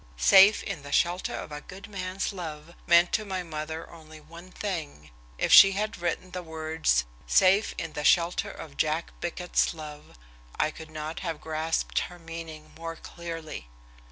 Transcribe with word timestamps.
"Safe 0.17 0.63
in 0.63 0.81
the 0.81 0.91
shelter 0.91 1.35
of 1.35 1.51
a 1.51 1.61
good 1.61 1.87
man's 1.87 2.33
love" 2.33 2.73
meant 2.87 3.11
to 3.11 3.23
my 3.23 3.43
mother 3.43 3.87
only 3.87 4.19
one 4.19 4.49
thing. 4.49 5.11
If 5.37 5.53
she 5.53 5.73
had 5.73 5.99
written 5.99 6.31
the 6.31 6.41
words 6.41 7.05
"safe 7.27 7.75
in 7.77 7.93
the 7.93 8.03
shelter 8.03 8.49
of 8.49 8.77
Jack 8.77 9.11
Bickett's 9.21 9.75
love," 9.75 10.17
I 10.59 10.71
could 10.71 10.89
not 10.89 11.19
have 11.19 11.39
grasped 11.39 11.99
her 12.09 12.17
meaning 12.17 12.71
more 12.75 12.95
clearly. 12.95 13.67